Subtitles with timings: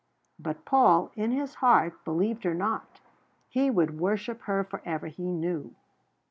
[0.39, 2.99] But Paul, in his heart, believed her not.
[3.49, 5.75] He would worship her for ever, he knew.